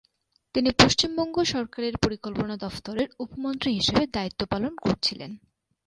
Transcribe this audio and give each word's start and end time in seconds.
তিনি 0.55 0.69
পশ্চিমবঙ্গ 0.77 1.35
সরকারের 1.45 1.95
পরিকল্পনা 1.97 2.55
দফতরের 2.57 3.09
উপমন্ত্রী 3.19 3.69
হিসেবে 3.73 4.03
দায়িত্ব 4.07 4.41
পালন 4.45 4.73
করেছিলেন। 4.77 5.31